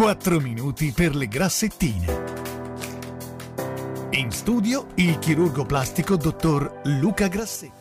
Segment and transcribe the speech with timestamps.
[0.00, 2.06] 4 minuti per le grassettine.
[4.12, 7.72] In studio il chirurgo plastico dottor Luca Grassetti.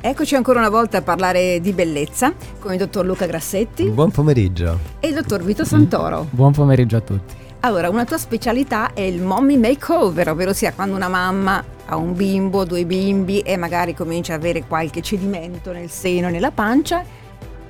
[0.00, 4.78] Eccoci ancora una volta a parlare di bellezza con il dottor Luca Grassetti Buon pomeriggio.
[5.00, 6.28] e il dottor Vito Santoro.
[6.30, 7.34] Buon pomeriggio a tutti.
[7.60, 12.14] Allora, una tua specialità è il mommy makeover, ovvero sia quando una mamma ha un
[12.14, 17.04] bimbo, due bimbi e magari comincia ad avere qualche cedimento nel seno e nella pancia,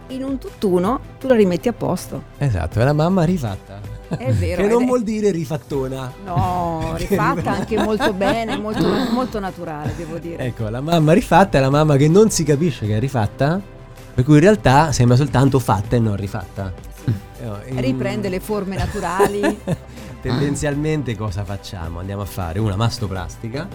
[0.09, 2.23] in un tutt'uno tu la rimetti a posto.
[2.39, 3.81] Esatto, è la mamma rifatta.
[4.09, 4.63] È vero.
[4.63, 6.13] che non è- vuol dire rifattona.
[6.25, 10.45] No, rifatta anche molto bene, molto, molto naturale, devo dire.
[10.45, 13.61] Ecco, la mamma rifatta è la mamma che non si capisce che è rifatta,
[14.15, 16.73] per cui in realtà sembra soltanto fatta e non rifatta.
[17.07, 19.41] Eh, no, in- Riprende le forme naturali.
[20.21, 21.99] Tendenzialmente cosa facciamo?
[21.99, 23.67] Andiamo a fare una mastoplastica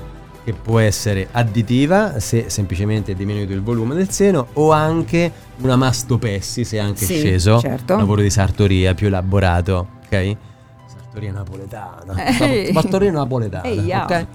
[0.49, 5.75] che può essere additiva se semplicemente è diminuito il volume del seno o anche una
[5.75, 7.95] mastopessi se è anche Sì, sceso, certo.
[7.95, 10.35] lavoro di sartoria più elaborato, ok?
[10.87, 12.73] Sartoria napoletana, Ehi.
[12.73, 14.03] sartoria napoletana, Eia.
[14.05, 14.25] ok?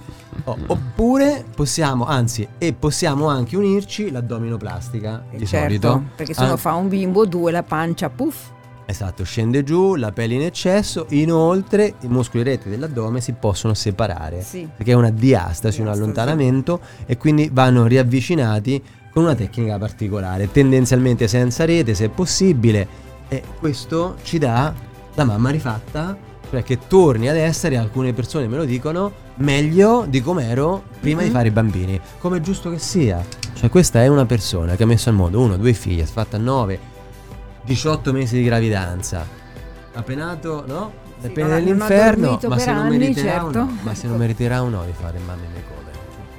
[0.44, 6.02] Oh, oppure possiamo, anzi, e possiamo anche unirci l'addominoplastica di certo, solito.
[6.16, 8.50] perché se uno Ah, fa un bimbo, due la pancia, puff.
[8.86, 14.42] Esatto, scende giù, la pelle in eccesso, inoltre i muscoli retti dell'addome si possono separare,
[14.42, 14.68] Sì.
[14.76, 21.28] perché è una diastasi, un allontanamento e quindi vanno riavvicinati con una tecnica particolare, tendenzialmente
[21.28, 22.86] senza rete se è possibile
[23.28, 24.74] e questo ci dà
[25.14, 26.16] la mamma rifatta,
[26.50, 31.28] cioè che torni ad essere, alcune persone me lo dicono, meglio di com'ero prima di
[31.28, 31.32] Mhm.
[31.32, 33.24] fare i bambini, come è giusto che sia.
[33.54, 36.36] Cioè questa è una persona che ha messo al mondo uno, due figli, ha fatta
[36.36, 36.92] 9,
[37.64, 39.26] 18 mesi di gravidanza,
[39.94, 41.02] ha penato, no?
[41.20, 43.58] Sì, ha dell'inferno, dormito ma se non anni, meriterà certo.
[43.58, 43.78] no?
[43.82, 45.94] Ma se non meriterà o no di fare mommy makeover?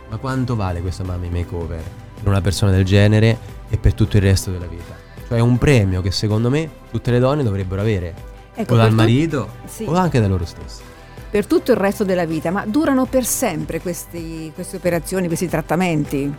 [0.09, 1.81] Ma quanto vale questo mommy makeover
[2.19, 3.37] per una persona del genere
[3.69, 4.93] e per tutto il resto della vita?
[5.27, 8.13] Cioè è un premio che secondo me tutte le donne dovrebbero avere,
[8.53, 9.85] Ecco, o dal tut- marito sì.
[9.87, 10.81] o anche da loro stessi.
[11.31, 16.33] per tutto il resto della vita, ma durano per sempre questi- queste operazioni, questi trattamenti?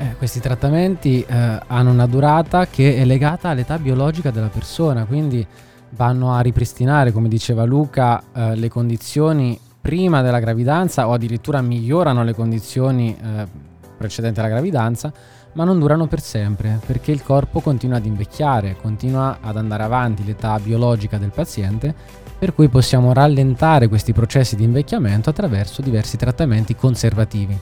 [0.00, 5.46] Eh, questi trattamenti eh, hanno una durata che è legata all'età biologica della persona, quindi
[5.90, 12.24] vanno a ripristinare, come diceva Luca, eh, le condizioni prima della gravidanza o addirittura migliorano
[12.24, 13.46] le condizioni eh,
[13.94, 15.12] precedenti alla gravidanza,
[15.52, 20.24] ma non durano per sempre perché il corpo continua ad invecchiare, continua ad andare avanti
[20.24, 21.94] l'età biologica del paziente,
[22.38, 27.58] per cui possiamo rallentare questi processi di invecchiamento attraverso diversi trattamenti conservativi.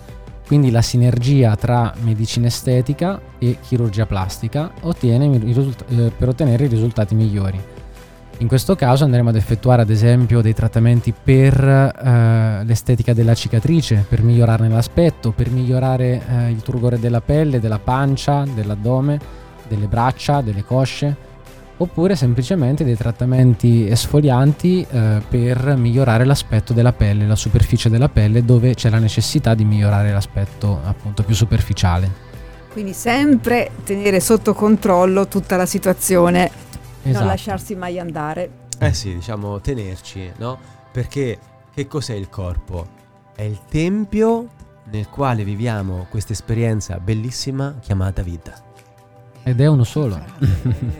[0.48, 6.64] Quindi la sinergia tra medicina estetica e chirurgia plastica ottiene i risult- eh, per ottenere
[6.64, 7.60] i risultati migliori.
[8.38, 14.06] In questo caso andremo ad effettuare ad esempio dei trattamenti per eh, l'estetica della cicatrice,
[14.08, 19.20] per migliorarne l'aspetto, per migliorare eh, il turgore della pelle, della pancia, dell'addome,
[19.68, 21.14] delle braccia, delle cosce,
[21.78, 28.44] oppure semplicemente dei trattamenti esfolianti eh, per migliorare l'aspetto della pelle, la superficie della pelle
[28.44, 32.26] dove c'è la necessità di migliorare l'aspetto appunto più superficiale.
[32.70, 36.50] Quindi sempre tenere sotto controllo tutta la situazione,
[37.02, 37.26] non Esatto.
[37.26, 38.50] lasciarsi mai andare.
[38.78, 40.58] Eh sì, diciamo tenerci, no?
[40.92, 41.38] Perché
[41.74, 42.86] che cos'è il corpo?
[43.34, 44.48] È il tempio
[44.90, 48.66] nel quale viviamo questa esperienza bellissima chiamata vita.
[49.48, 50.20] Ed è uno solo.
[50.40, 50.46] Eh,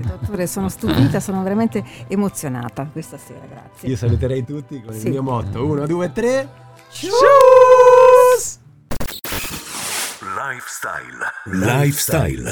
[0.00, 3.91] Dottore, sono stupita, sono veramente emozionata questa sera, grazie.
[3.91, 5.04] Io saluterei tutti con Sì.
[5.09, 5.66] il mio motto.
[5.66, 6.48] Uno, due, tre.
[10.20, 11.26] Lifestyle.
[11.44, 12.42] Lifestyle.